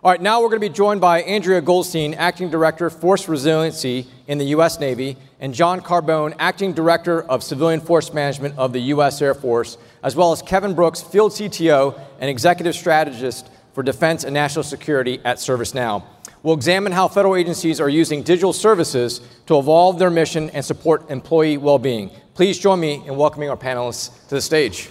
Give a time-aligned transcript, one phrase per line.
[0.00, 4.06] All right, now we're going to be joined by Andrea Goldstein, Acting Director, Force Resiliency
[4.28, 4.78] in the U.S.
[4.78, 9.20] Navy, and John Carbone, Acting Director of Civilian Force Management of the U.S.
[9.20, 14.32] Air Force, as well as Kevin Brooks, Field CTO and Executive Strategist for Defense and
[14.32, 16.04] National Security at ServiceNow.
[16.44, 21.10] We'll examine how federal agencies are using digital services to evolve their mission and support
[21.10, 22.12] employee well being.
[22.34, 24.90] Please join me in welcoming our panelists to the stage.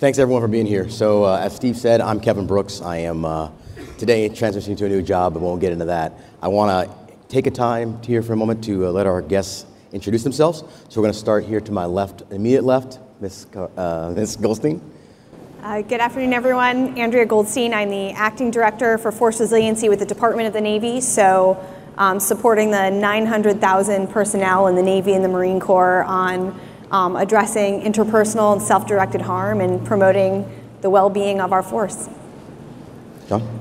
[0.00, 0.88] Thanks everyone for being here.
[0.88, 2.80] So, uh, as Steve said, I'm Kevin Brooks.
[2.80, 3.50] I am uh,
[3.98, 6.14] today transitioning to a new job, but won't get into that.
[6.40, 9.66] I want to take a time here for a moment to uh, let our guests
[9.92, 10.60] introduce themselves.
[10.88, 13.46] So, we're going to start here to my left, immediate left, Ms.
[13.54, 14.36] Uh, Ms.
[14.36, 14.80] Goldstein.
[15.62, 16.96] Uh, good afternoon, everyone.
[16.96, 17.74] Andrea Goldstein.
[17.74, 21.02] I'm the acting director for Force Resiliency with the Department of the Navy.
[21.02, 21.62] So,
[21.98, 26.58] um, supporting the 900,000 personnel in the Navy and the Marine Corps on
[26.90, 32.08] um, addressing interpersonal and self directed harm and promoting the well being of our force.
[33.28, 33.60] John?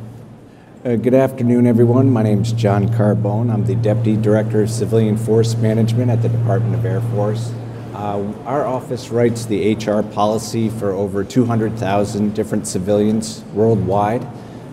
[0.83, 2.09] Uh, good afternoon, everyone.
[2.09, 3.51] My name is John Carbone.
[3.51, 7.51] I'm the Deputy Director of Civilian Force Management at the Department of Air Force.
[7.93, 14.23] Uh, our office writes the HR policy for over 200,000 different civilians worldwide.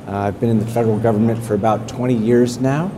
[0.06, 2.92] Uh, I've been in the federal government for about 20 years now,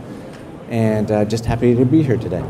[0.69, 2.45] and uh, just happy to be here today.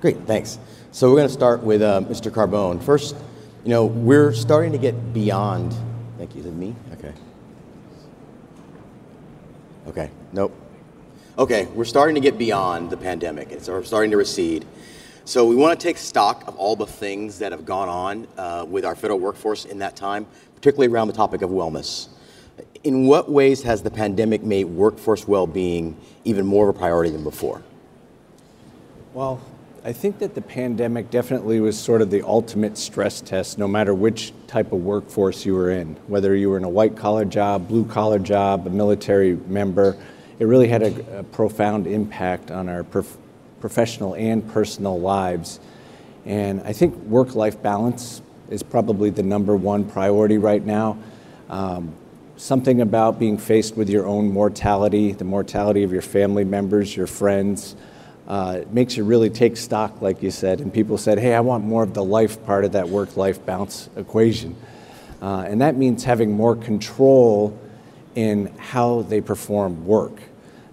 [0.00, 0.58] Great, thanks.
[0.92, 2.32] So we're going to start with uh, Mr.
[2.32, 2.82] Carbone.
[2.82, 3.14] First,
[3.62, 5.72] you know, we're starting to get beyond.
[6.18, 6.40] Thank you.
[6.40, 6.74] Is it me?
[6.94, 7.12] Okay.
[9.86, 10.10] Okay.
[10.32, 10.52] Nope.
[11.38, 13.52] Okay, we're starting to get beyond the pandemic.
[13.52, 14.66] It's starting to recede.
[15.24, 18.66] So we want to take stock of all the things that have gone on uh,
[18.68, 22.08] with our federal workforce in that time, particularly around the topic of wellness.
[22.82, 27.22] In what ways has the pandemic made workforce well-being even more of a priority than
[27.22, 27.62] before?
[29.14, 29.40] Well,
[29.82, 33.94] I think that the pandemic definitely was sort of the ultimate stress test, no matter
[33.94, 37.66] which type of workforce you were in, whether you were in a white collar job,
[37.66, 39.96] blue collar job, a military member.
[40.38, 43.16] It really had a, a profound impact on our prof-
[43.60, 45.60] professional and personal lives.
[46.26, 48.20] And I think work life balance
[48.50, 50.98] is probably the number one priority right now.
[51.48, 51.94] Um,
[52.36, 57.06] something about being faced with your own mortality, the mortality of your family members, your
[57.06, 57.76] friends
[58.30, 60.60] uh, it makes you really take stock, like you said.
[60.60, 63.44] And people said, hey, I want more of the life part of that work life
[63.44, 64.54] balance equation.
[65.20, 67.58] Uh, and that means having more control
[68.14, 70.22] in how they perform work,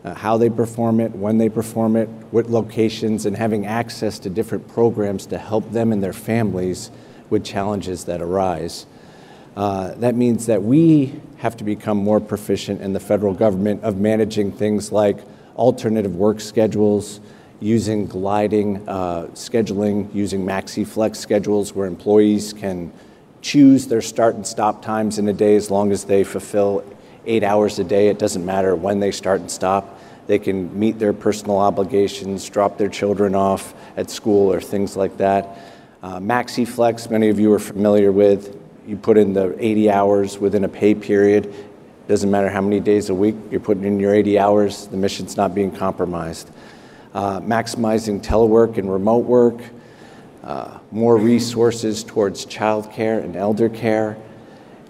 [0.05, 4.29] uh, how they perform it, when they perform it, what locations, and having access to
[4.29, 6.91] different programs to help them and their families
[7.31, 8.85] with challenges that arise.
[9.55, 13.97] Uh, that means that we have to become more proficient in the federal government of
[13.97, 15.17] managing things like
[15.55, 17.19] alternative work schedules,
[17.59, 22.91] using gliding uh, scheduling, using MaxiFlex schedules where employees can
[23.41, 26.83] choose their start and stop times in a day as long as they fulfill
[27.25, 28.09] eight hours a day.
[28.09, 29.99] It doesn't matter when they start and stop.
[30.27, 35.17] They can meet their personal obligations, drop their children off at school, or things like
[35.17, 35.57] that.
[36.03, 38.55] Uh, MaxiFlex, many of you are familiar with.
[38.85, 41.53] You put in the 80 hours within a pay period.
[42.07, 45.35] Doesn't matter how many days a week you're putting in your 80 hours, the mission's
[45.35, 46.51] not being compromised
[47.17, 49.59] uh, maximizing telework and remote work,
[50.43, 54.15] uh, more resources towards childcare and elder care,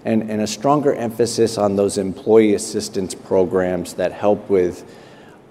[0.04, 4.84] and, and a stronger emphasis on those employee assistance programs that help with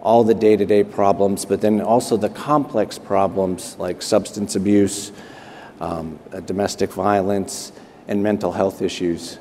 [0.02, 5.12] all the day to day problems, but then also the complex problems like substance abuse,
[5.80, 7.72] um, uh, domestic violence,
[8.06, 9.38] and mental health issues.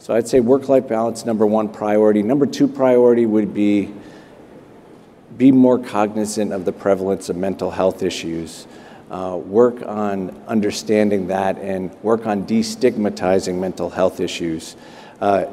[0.00, 2.24] So I'd say work life balance, number one priority.
[2.24, 3.94] Number two priority would be
[5.36, 8.66] be more cognizant of the prevalence of mental health issues,
[9.10, 14.76] uh, work on understanding that, and work on destigmatizing mental health issues.
[15.20, 15.46] Uh,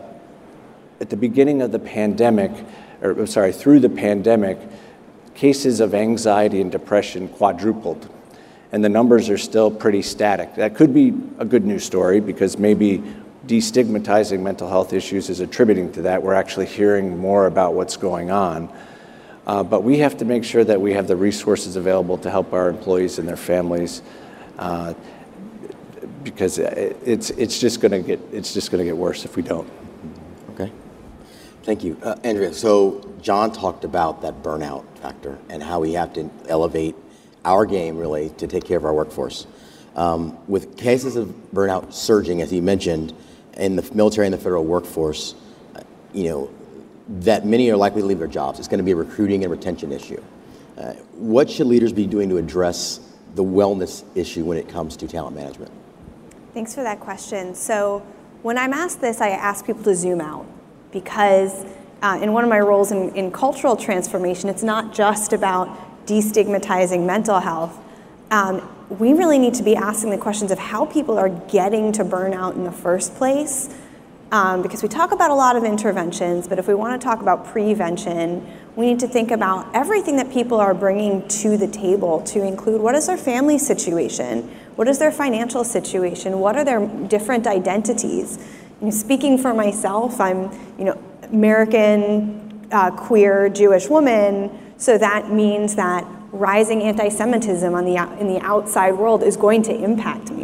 [1.02, 2.52] at the beginning of the pandemic,
[3.02, 4.58] or sorry, through the pandemic,
[5.34, 8.10] cases of anxiety and depression quadrupled.
[8.72, 10.56] And the numbers are still pretty static.
[10.56, 13.02] That could be a good news story because maybe
[13.48, 16.22] destigmatizing mental health issues is attributing to that.
[16.22, 18.70] We're actually hearing more about what's going on.
[19.50, 22.54] Uh, but we have to make sure that we have the resources available to help
[22.54, 24.04] our employees and their families,
[24.60, 24.94] uh,
[26.24, 29.42] because it's it's just going to get it's just going to get worse if we
[29.42, 29.68] don't.
[30.52, 30.72] Okay,
[31.64, 32.54] thank you, uh, Andrea.
[32.54, 36.96] So John talked about that burnout factor and how we have to elevate
[37.44, 39.48] our game really to take care of our workforce.
[39.96, 43.16] Um, with cases of burnout surging, as he mentioned,
[43.58, 45.34] in the military and the federal workforce,
[45.76, 45.82] uh,
[46.14, 46.52] you know,
[47.10, 48.60] that many are likely to leave their jobs.
[48.60, 50.22] It's going to be a recruiting and retention issue.
[50.78, 53.00] Uh, what should leaders be doing to address
[53.36, 55.72] the wellness issue when it comes to talent management?
[56.54, 57.56] Thanks for that question.
[57.56, 58.06] So,
[58.42, 60.46] when I'm asked this, I ask people to zoom out.
[60.92, 61.66] because
[62.02, 67.06] uh, in one of my roles in, in cultural transformation, it's not just about destigmatizing
[67.06, 67.78] mental health.
[68.32, 72.06] Um, we really need to be asking the questions of how people are getting to
[72.06, 73.70] burnout in the first place.
[74.32, 77.20] Um, because we talk about a lot of interventions, but if we want to talk
[77.20, 78.46] about prevention,
[78.76, 82.80] we need to think about everything that people are bringing to the table to include
[82.80, 84.44] what is their family situation,
[84.76, 88.38] what is their financial situation, what are their different identities.
[88.80, 95.32] You know, speaking for myself, I'm you know American uh, queer Jewish woman, so that
[95.32, 100.39] means that rising anti-Semitism on the in the outside world is going to impact me.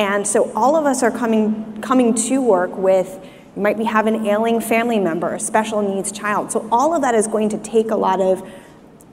[0.00, 3.20] And so all of us are coming coming to work with
[3.54, 6.50] you might be have an ailing family member, a special needs child.
[6.50, 8.42] So all of that is going to take a lot of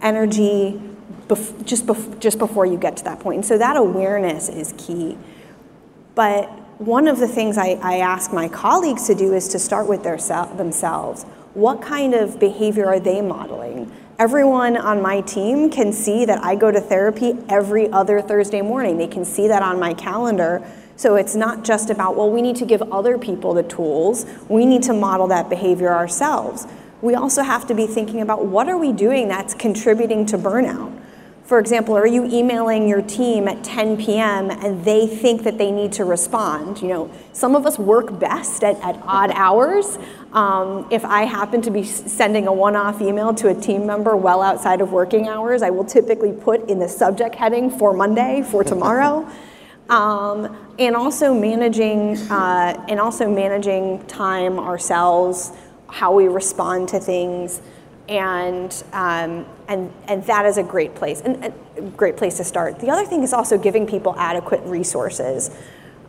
[0.02, 0.82] energy
[1.28, 3.36] bef- just bef- just before you get to that point.
[3.36, 5.18] And so that awareness is key.
[6.16, 6.46] But
[6.80, 10.04] one of the things I, I ask my colleagues to do is to start with
[10.04, 11.24] their se- themselves.
[11.54, 13.92] What kind of behavior are they modeling?
[14.20, 18.98] Everyone on my team can see that I go to therapy every other Thursday morning.
[18.98, 20.68] They can see that on my calendar.
[20.96, 24.26] So it's not just about, well, we need to give other people the tools.
[24.50, 26.66] We need to model that behavior ourselves.
[27.00, 30.97] We also have to be thinking about what are we doing that's contributing to burnout?
[31.48, 34.52] For example, are you emailing your team at 10 p.m.
[34.52, 36.82] and they think that they need to respond?
[36.82, 39.98] You know, some of us work best at, at odd hours.
[40.34, 44.42] Um, if I happen to be sending a one-off email to a team member well
[44.42, 48.62] outside of working hours, I will typically put in the subject heading for Monday, for
[48.66, 49.26] tomorrow.
[49.90, 55.54] um, and also managing, uh, and also managing time ourselves,
[55.88, 57.62] how we respond to things
[58.10, 62.80] and um, and and that is a great place and a great place to start.
[62.80, 65.52] The other thing is also giving people adequate resources.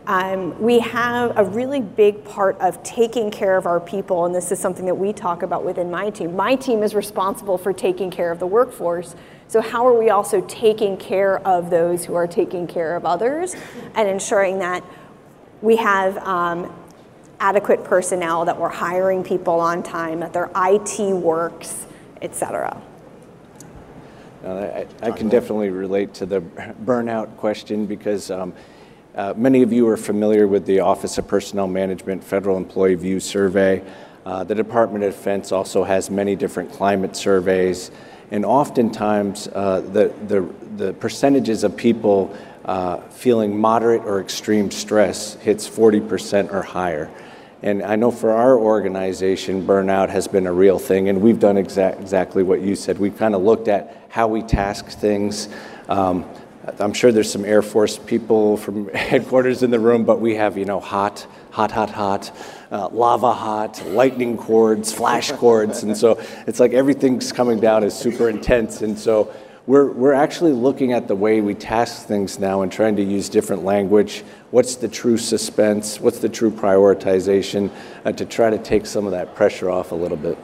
[0.06, 4.50] Um, we have a really big part of taking care of our people, and this
[4.50, 6.34] is something that we talk about within my team.
[6.34, 9.14] My team is responsible for taking care of the workforce.
[9.48, 13.54] So, how are we also taking care of those who are taking care of others
[13.94, 14.82] and ensuring that
[15.60, 16.72] we have um,
[17.40, 21.86] adequate personnel, that we're hiring people on time, that their IT works,
[22.22, 22.80] etc.
[24.44, 28.54] I, I, can definitely relate to the burnout question because um,
[29.16, 33.18] uh, many of you are familiar with the Office of Personnel Management Federal Employee View
[33.18, 33.82] Survey.
[34.24, 37.90] Uh, the Department of Defense also has many different climate surveys,
[38.30, 45.34] and oftentimes uh, the, the, the, percentages of people uh, feeling moderate or extreme stress
[45.36, 47.10] hits 40% or higher.
[47.62, 51.56] And I know for our organization, burnout has been a real thing, and we've done
[51.56, 52.98] exa- exactly what you said.
[52.98, 55.48] We've kind of looked at how we task things.
[55.88, 56.24] Um,
[56.78, 60.56] I'm sure there's some Air Force people from headquarters in the room, but we have,
[60.56, 62.30] you know, hot, hot, hot, hot,
[62.70, 65.82] uh, lava hot, lightning cords, flash cords.
[65.82, 68.82] And so it's like everything's coming down as super intense.
[68.82, 69.32] And so
[69.68, 73.28] we're, we're actually looking at the way we task things now and trying to use
[73.28, 74.24] different language.
[74.50, 76.00] What's the true suspense?
[76.00, 77.70] What's the true prioritization
[78.06, 80.38] uh, to try to take some of that pressure off a little bit?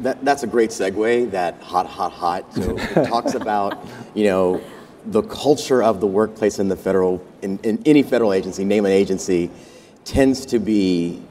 [0.00, 2.52] That, that's a great segue, that hot, hot, hot.
[2.54, 4.60] So it talks about, you know,
[5.06, 8.90] the culture of the workplace in the federal, in, in any federal agency, name an
[8.90, 9.48] agency,
[10.04, 11.22] tends to be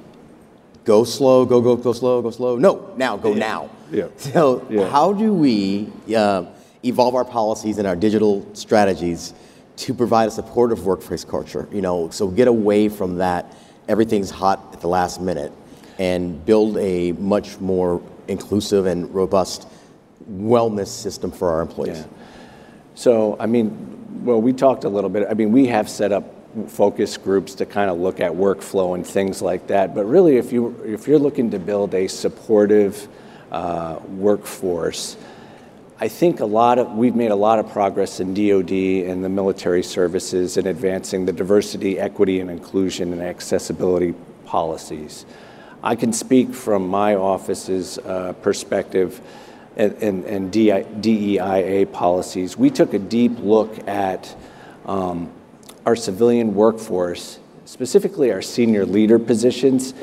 [0.85, 2.55] go slow, go, go, go slow, go slow.
[2.55, 3.39] No, now, go yeah.
[3.39, 3.69] now.
[3.93, 4.07] Yeah.
[4.17, 4.89] So, yeah.
[4.89, 6.45] how do we uh,
[6.83, 9.33] evolve our policies and our digital strategies
[9.77, 11.67] to provide a supportive workplace culture?
[11.71, 13.55] You know, so get away from that,
[13.87, 15.51] everything's hot at the last minute,
[15.99, 19.67] and build a much more inclusive and robust
[20.29, 21.99] wellness system for our employees.
[21.99, 22.05] Yeah.
[22.95, 25.27] So, I mean, well, we talked a little bit.
[25.29, 26.23] I mean, we have set up
[26.67, 29.95] focus groups to kind of look at workflow and things like that.
[29.95, 33.07] But really, if you if you're looking to build a supportive
[33.53, 35.15] uh, workforce,
[35.99, 38.71] I think a lot of we've made a lot of progress in DoD
[39.09, 45.25] and the military services in advancing the diversity, equity, and inclusion and accessibility policies.
[45.83, 49.21] I can speak from my office's uh, perspective
[49.75, 52.57] and, and, and DEIA policies.
[52.57, 54.35] We took a deep look at
[54.85, 55.31] um,
[55.85, 59.93] our civilian workforce, specifically our senior leader positions,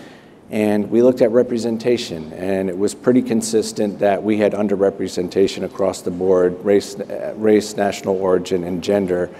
[0.50, 6.02] and we looked at representation, and it was pretty consistent that we had underrepresentation across
[6.02, 6.96] the board race,
[7.36, 9.30] race national origin, and gender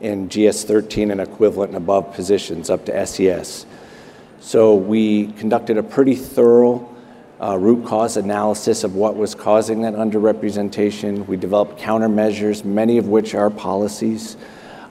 [0.00, 3.66] in GS 13 and equivalent and above positions up to SES.
[4.38, 6.88] So we conducted a pretty thorough
[7.40, 11.26] uh, root cause analysis of what was causing that underrepresentation.
[11.26, 14.36] We developed countermeasures, many of which are policies,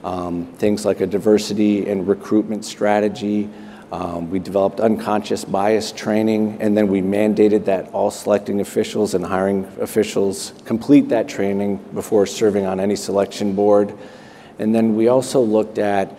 [0.04, 3.48] um, things like a diversity and recruitment strategy,
[3.92, 9.24] Um, we developed unconscious bias training, and then we mandated that all selecting officials and
[9.24, 13.92] hiring officials complete that training before serving on any selection board.
[14.60, 16.16] And then we also looked at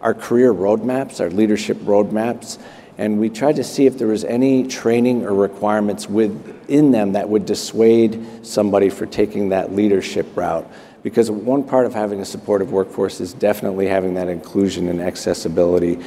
[0.00, 2.58] our career roadmaps, our leadership roadmaps,
[2.98, 7.28] and we tried to see if there was any training or requirements within them that
[7.28, 10.68] would dissuade somebody for taking that leadership route.
[11.02, 15.98] Because one part of having a supportive workforce is definitely having that inclusion and accessibility.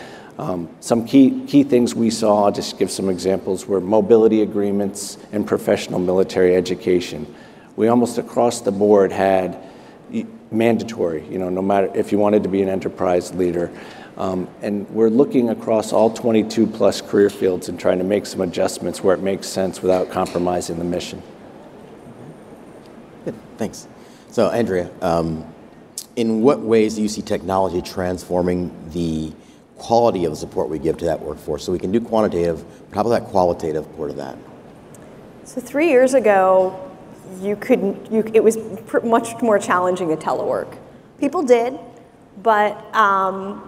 [0.41, 5.19] Um, some key, key things we saw, I'll just give some examples, were mobility agreements
[5.31, 7.31] and professional military education.
[7.75, 9.55] We almost across the board had
[10.49, 13.71] mandatory, you know, no matter if you wanted to be an enterprise leader.
[14.17, 18.41] Um, and we're looking across all 22 plus career fields and trying to make some
[18.41, 21.21] adjustments where it makes sense without compromising the mission.
[23.25, 23.87] Good, thanks.
[24.31, 25.45] So, Andrea, um,
[26.15, 29.33] in what ways do you see technology transforming the
[29.81, 31.63] quality of the support we give to that workforce?
[31.65, 34.37] So we can do quantitative, but how about that qualitative part of that?
[35.43, 36.89] So three years ago,
[37.41, 38.57] you could you, it was
[39.03, 40.77] much more challenging to telework.
[41.19, 41.79] People did,
[42.43, 43.67] but um,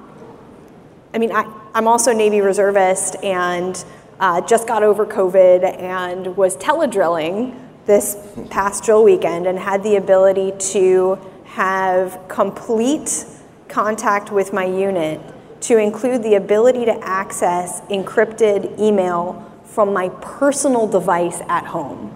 [1.13, 3.83] I mean, I, I'm also Navy reservist and
[4.19, 8.17] uh, just got over COVID and was teledrilling this
[8.49, 13.25] past drill weekend and had the ability to have complete
[13.67, 15.19] contact with my unit
[15.63, 22.15] to include the ability to access encrypted email from my personal device at home.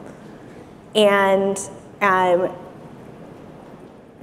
[0.95, 1.57] And
[2.01, 2.53] um,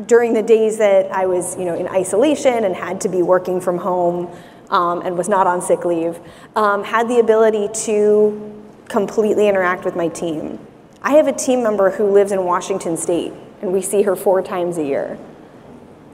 [0.06, 3.60] during the days that I was, you know, in isolation and had to be working
[3.60, 4.28] from home,
[4.70, 6.18] um, and was not on sick leave,
[6.56, 10.58] um, had the ability to completely interact with my team.
[11.02, 14.42] I have a team member who lives in Washington State, and we see her four
[14.42, 15.18] times a year.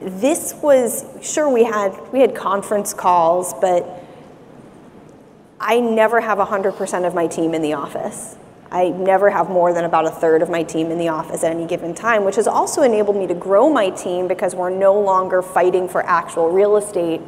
[0.01, 3.85] This was sure we had we had conference calls, but
[5.59, 8.35] I never have 100% of my team in the office.
[8.71, 11.51] I never have more than about a third of my team in the office at
[11.51, 14.99] any given time, which has also enabled me to grow my team because we're no
[14.99, 17.21] longer fighting for actual real estate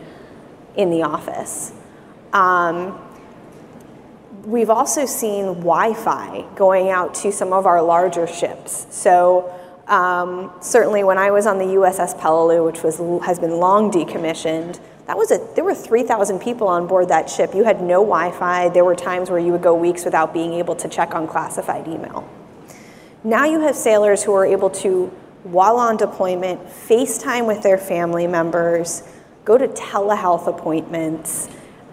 [0.76, 1.74] in the office.
[2.32, 3.00] Um,
[4.46, 8.88] we've also seen Wi-Fi going out to some of our larger ships.
[8.90, 9.54] So
[9.88, 14.80] um, certainly when I was on the USS Peleliu, which was, has been long decommissioned,
[15.08, 17.54] that was a, there were 3,000 people on board that ship.
[17.54, 18.70] You had no Wi-Fi.
[18.70, 21.88] There were times where you would go weeks without being able to check on classified
[21.88, 22.28] email.
[23.24, 25.08] Now you have sailors who are able to,
[25.44, 29.04] while on deployment, FaceTime with their family members,
[29.44, 31.50] go to telehealth appointments.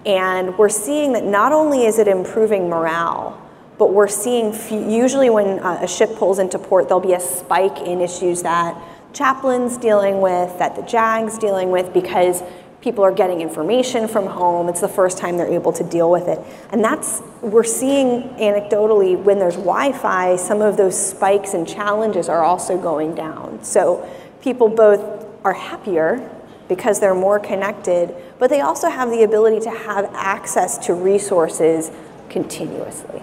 [0.06, 3.40] And we're seeing that not only is it improving morale,
[3.80, 4.52] but we're seeing
[4.90, 8.76] usually when uh, a ship pulls into port, there'll be a spike in issues that
[9.14, 12.42] chaplains dealing with, that the JAG's dealing with, because
[12.82, 14.68] people are getting information from home.
[14.68, 16.38] It's the first time they're able to deal with it.
[16.72, 22.28] And that's, we're seeing anecdotally when there's Wi Fi, some of those spikes and challenges
[22.28, 23.64] are also going down.
[23.64, 24.06] So
[24.42, 26.30] people both are happier
[26.68, 31.90] because they're more connected, but they also have the ability to have access to resources
[32.28, 33.22] continuously.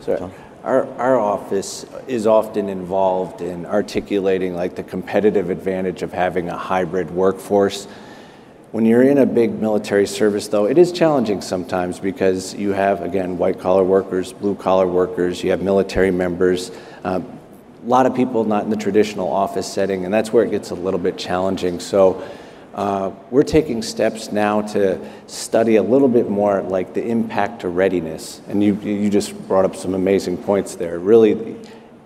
[0.00, 0.32] So
[0.64, 6.56] our, our office is often involved in articulating like the competitive advantage of having a
[6.56, 7.86] hybrid workforce.
[8.70, 13.00] When you're in a big military service, though, it is challenging sometimes because you have,
[13.00, 16.70] again, white collar workers, blue collar workers, you have military members.
[17.02, 17.20] Uh,
[17.82, 20.70] a lot of people not in the traditional office setting, and that's where it gets
[20.70, 21.80] a little bit challenging.
[21.80, 22.28] So
[22.78, 27.68] Uh, we're taking steps now to study a little bit more like the impact to
[27.68, 28.40] readiness.
[28.46, 31.00] And you, you just brought up some amazing points there.
[31.00, 31.56] Really,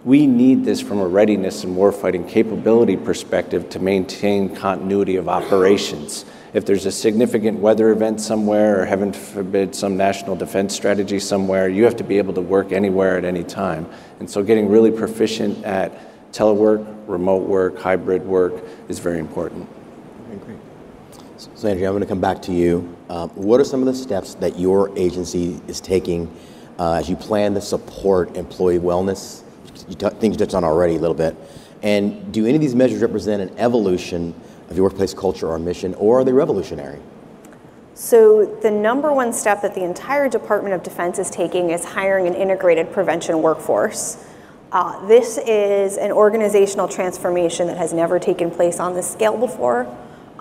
[0.03, 6.25] we need this from a readiness and warfighting capability perspective to maintain continuity of operations
[6.55, 11.69] if there's a significant weather event somewhere, or heaven forbid, some national defense strategy somewhere,
[11.69, 13.87] you have to be able to work anywhere at any time.
[14.21, 15.93] And so getting really proficient at
[16.33, 18.55] telework, remote work, hybrid work
[18.89, 19.69] is very important.
[21.63, 22.93] So, Andrea, I'm going to come back to you.
[23.09, 26.29] Uh, what are some of the steps that your agency is taking
[26.77, 29.45] uh, as you plan to support employee wellness?
[29.89, 31.37] You t- things you touched on already a little bit.
[31.83, 34.35] And do any of these measures represent an evolution
[34.71, 36.99] of your workplace culture or mission, or are they revolutionary?
[37.95, 42.27] So, the number one step that the entire Department of Defense is taking is hiring
[42.27, 44.27] an integrated prevention workforce.
[44.73, 49.87] Uh, this is an organizational transformation that has never taken place on this scale before,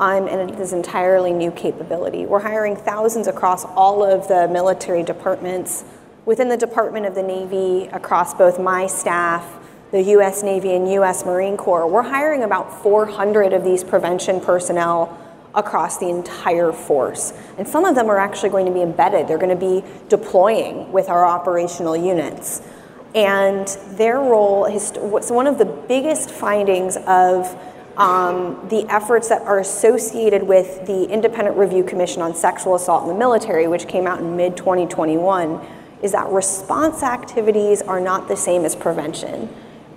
[0.02, 2.26] um, and it is entirely new capability.
[2.26, 5.84] We're hiring thousands across all of the military departments
[6.26, 9.60] within the Department of the Navy, across both my staff
[9.92, 11.86] the US Navy and US Marine Corps.
[11.86, 15.18] We're hiring about 400 of these prevention personnel
[15.54, 17.34] across the entire force.
[17.58, 19.28] And some of them are actually going to be embedded.
[19.28, 22.62] They're going to be deploying with our operational units.
[23.14, 23.68] And
[23.98, 24.94] their role is
[25.30, 27.54] one of the biggest findings of
[28.02, 33.10] um, the efforts that are associated with the Independent Review Commission on Sexual Assault in
[33.10, 35.64] the Military, which came out in mid 2021,
[36.02, 39.48] is that response activities are not the same as prevention.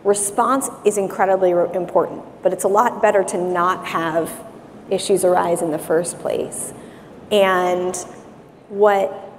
[0.04, 4.30] Response is incredibly important, but it's a lot better to not have
[4.90, 6.75] issues arise in the first place.
[7.32, 7.96] And
[8.68, 9.32] what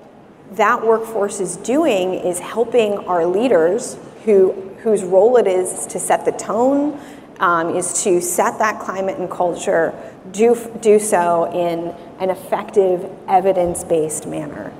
[0.53, 6.25] that workforce is doing is helping our leaders who, whose role it is to set
[6.25, 6.99] the tone,
[7.39, 9.93] um, is to set that climate and culture,
[10.31, 14.71] do, do so in an effective, evidence based manner.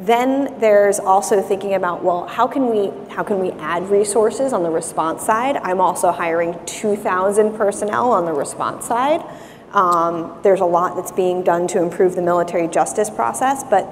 [0.00, 4.62] Then there's also thinking about well, how can we how can we add resources on
[4.62, 5.56] the response side?
[5.58, 9.22] I'm also hiring 2,000 personnel on the response side.
[9.72, 13.86] Um, there's a lot that's being done to improve the military justice process, but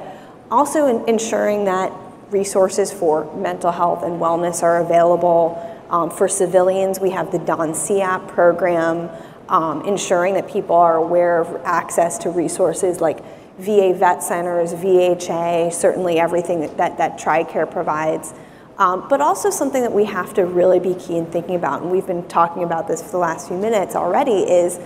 [0.50, 1.92] also in ensuring that
[2.30, 5.77] resources for mental health and wellness are available.
[5.90, 9.10] Um, for civilians, we have the Dawn CAP program,
[9.48, 13.18] um, ensuring that people are aware of access to resources like
[13.58, 18.34] VA vet centers, VHA, certainly everything that, that, that TRICARE provides.
[18.76, 21.90] Um, but also something that we have to really be key in thinking about, and
[21.90, 24.78] we've been talking about this for the last few minutes already, is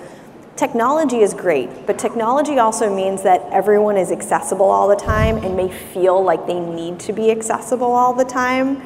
[0.57, 5.57] Technology is great, but technology also means that everyone is accessible all the time and
[5.57, 8.77] may feel like they need to be accessible all the time.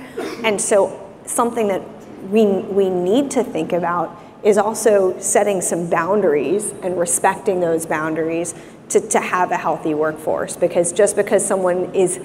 [0.44, 1.82] And so, something that
[2.30, 8.54] we, we need to think about is also setting some boundaries and respecting those boundaries
[8.90, 10.56] to, to have a healthy workforce.
[10.56, 12.20] Because just because someone is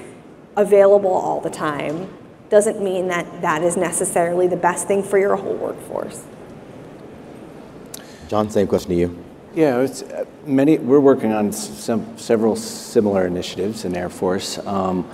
[0.55, 2.09] available all the time
[2.49, 6.23] doesn't mean that that is necessarily the best thing for your whole workforce.
[8.27, 9.23] John, same question to you.
[9.53, 10.77] Yeah, it's uh, many.
[10.77, 14.57] We're working on some several similar initiatives in Air Force.
[14.59, 15.09] Um,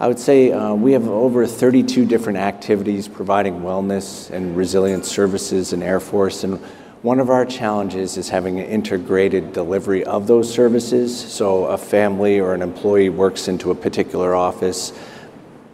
[0.00, 5.72] I would say uh, we have over 32 different activities providing wellness and resilience services
[5.72, 6.58] in Air Force, and
[7.02, 11.18] one of our challenges is having an integrated delivery of those services.
[11.18, 14.92] So a family or an employee works into a particular office,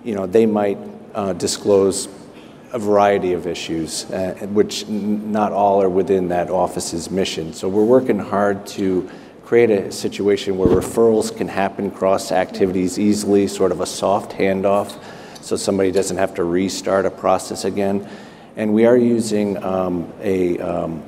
[0.04, 0.78] you know, they might
[1.14, 2.08] uh, disclose
[2.72, 7.52] a variety of issues, uh, which not all are within that office's mission.
[7.52, 9.10] So we're working hard to
[9.44, 14.98] create a situation where referrals can happen cross activities easily, sort of a soft handoff,
[15.42, 18.08] so somebody doesn't have to restart a process again.
[18.56, 21.02] And we are using um, a um,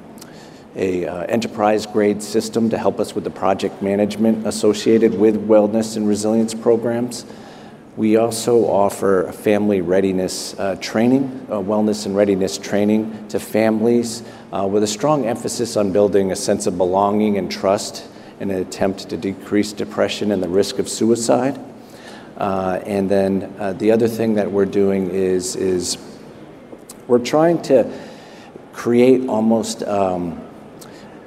[0.77, 5.96] a uh, enterprise grade system to help us with the project management associated with wellness
[5.96, 7.25] and resilience programs.
[7.96, 14.22] We also offer family readiness uh, training, uh, wellness and readiness training to families
[14.53, 18.07] uh, with a strong emphasis on building a sense of belonging and trust
[18.40, 21.59] in an attempt to decrease depression and the risk of suicide.
[22.37, 25.96] Uh, and then uh, the other thing that we're doing is, is
[27.07, 27.90] we're trying to
[28.72, 30.42] create almost um,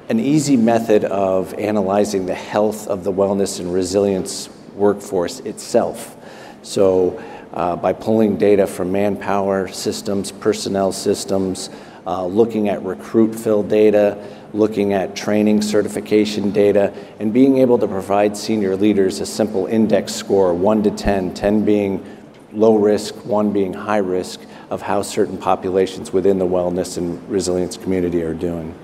[0.08, 6.16] an easy method of analyzing the health of the wellness and resilience workforce itself.
[6.62, 11.70] So uh, by pulling data from manpower systems, personnel systems,
[12.06, 17.86] uh, looking at recruit fill data, looking at training certification data, and being able to
[17.86, 22.04] provide senior leaders a simple index score, 1 to 10, 10 being
[22.52, 27.76] low risk, 1 being high risk, of how certain populations within the wellness and resilience
[27.76, 28.74] community are doing.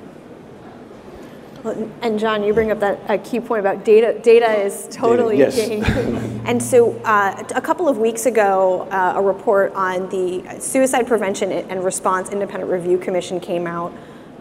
[2.01, 4.19] And John, you bring up that a key point about data.
[4.21, 5.57] Data is totally yes.
[5.57, 5.83] key.
[6.45, 11.51] and so, uh, a couple of weeks ago, uh, a report on the Suicide Prevention
[11.51, 13.93] and Response Independent Review Commission came out,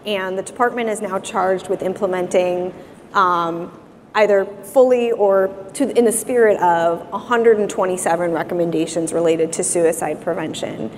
[0.06, 2.72] and the department is now charged with implementing.
[3.12, 3.72] Um,
[4.16, 10.90] either fully or to, in the spirit of 127 recommendations related to suicide prevention.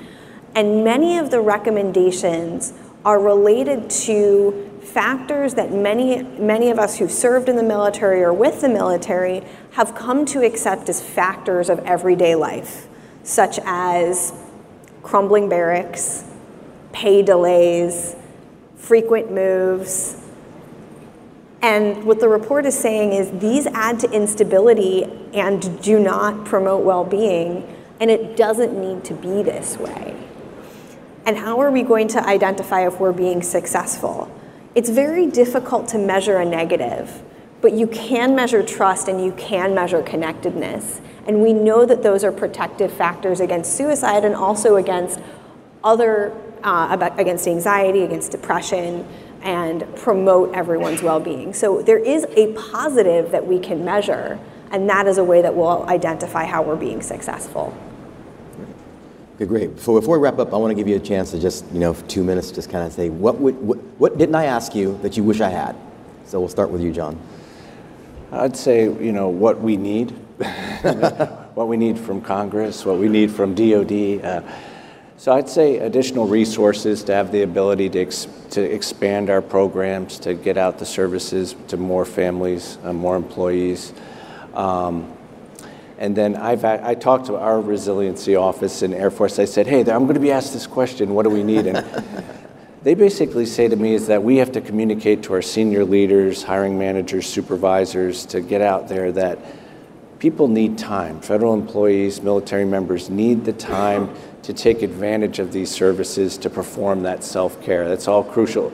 [0.55, 2.73] And many of the recommendations
[3.05, 8.33] are related to factors that many, many of us who've served in the military or
[8.33, 9.42] with the military
[9.73, 12.87] have come to accept as factors of everyday life,
[13.25, 14.33] such as
[15.03, 16.25] crumbling barracks,
[16.92, 18.14] pay delays,
[18.79, 20.17] frequent moves.
[21.61, 26.85] And what the report is saying is these add to instability and do not promote
[26.85, 30.17] well being, and it doesn't need to be this way.
[31.27, 34.31] And how are we going to identify if we're being successful?
[34.75, 37.23] It's very difficult to measure a negative,
[37.61, 41.01] but you can measure trust and you can measure connectedness.
[41.27, 45.21] And we know that those are protective factors against suicide and also against
[45.83, 49.07] other, uh, against anxiety, against depression.
[49.42, 51.55] and promote everyone's well-being.
[51.55, 54.38] So there is a positive that we can measure,
[54.71, 57.77] and that is a way that we'll identify how we're being successful.
[59.37, 59.79] Okay, great.
[59.79, 61.79] So before we wrap up, I want to give you a chance to just, you
[61.79, 64.75] know, for two minutes, just kind of say, what, would, what, what didn't I ask
[64.75, 65.77] you that you wish I had?
[66.25, 67.18] So we'll start with you, John.
[68.33, 70.11] I'd say, you know, what we need,
[71.55, 74.25] what we need from Congress, what we need from DOD.
[74.25, 74.42] Uh,
[75.19, 80.21] so I'd say additional resources to have the ability to, ex- to expand our programs,
[80.21, 83.93] to get out the services to more families, uh, more employees.
[84.55, 85.13] Um,
[85.99, 89.41] and then I've, I talked to our resiliency office in Air Force.
[89.41, 91.13] I said, hey, I'm going to be asked this question.
[91.13, 91.67] What do we need?
[91.67, 91.85] And
[92.85, 96.45] they basically say to me is that we have to communicate to our senior leaders,
[96.45, 99.41] hiring managers, supervisors to get out there that
[100.21, 101.21] people need time.
[101.21, 104.15] Federal employees, military members need the time
[104.49, 107.87] to take advantage of these services to perform that self care.
[107.87, 108.73] That's all crucial.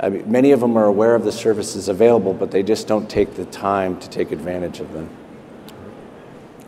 [0.00, 3.08] I mean, many of them are aware of the services available, but they just don't
[3.08, 5.10] take the time to take advantage of them.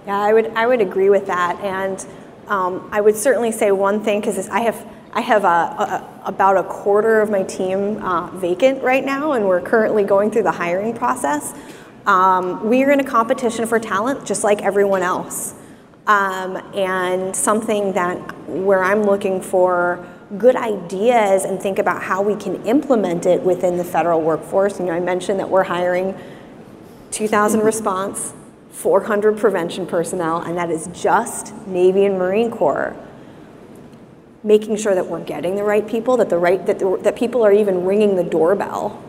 [0.07, 1.59] Yeah, I would, I would agree with that.
[1.62, 2.07] And
[2.49, 6.59] um, I would certainly say one thing, because I have, I have a, a, about
[6.59, 10.53] a quarter of my team uh, vacant right now, and we're currently going through the
[10.53, 11.55] hiring process.
[12.05, 15.55] Um, we are in a competition for talent, just like everyone else.
[16.07, 18.16] Um, and something that
[18.49, 20.07] where I'm looking for
[20.38, 24.79] good ideas and think about how we can implement it within the federal workforce.
[24.79, 26.14] You know, I mentioned that we're hiring
[27.12, 28.35] 2,000 response,
[28.73, 32.97] 400 prevention personnel, and that is just Navy and Marine Corps.
[34.42, 37.45] Making sure that we're getting the right people, that the right that, the, that people
[37.45, 39.03] are even ringing the doorbell,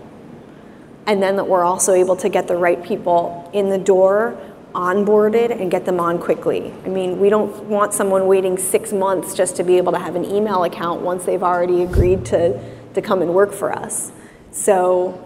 [1.05, 4.39] and then that we're also able to get the right people in the door,
[4.73, 6.73] onboarded, and get them on quickly.
[6.85, 10.15] I mean, we don't want someone waiting six months just to be able to have
[10.15, 12.59] an email account once they've already agreed to
[12.93, 14.11] to come and work for us.
[14.51, 15.23] So,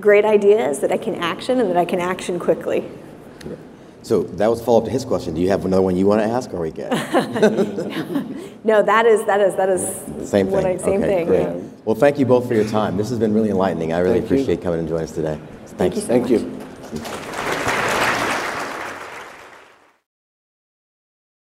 [0.00, 2.88] great ideas that I can action and that I can action quickly.
[4.04, 5.34] So that was follow up to his question.
[5.34, 6.90] Do you have another one you want to ask, or we good?
[8.64, 10.66] no, that is that is that is same thing.
[10.66, 11.26] I, same okay, thing.
[11.26, 11.40] Great.
[11.40, 11.56] Yeah.
[11.86, 12.98] Well, thank you both for your time.
[12.98, 13.94] This has been really enlightening.
[13.94, 14.36] I really Thank you.
[14.36, 15.40] appreciate coming and joining us today.
[15.78, 16.32] Thank you so Thank much.
[16.32, 17.30] you.